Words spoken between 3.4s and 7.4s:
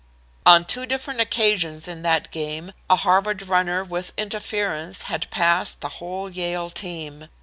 runner with interference had passed the whole Yale team.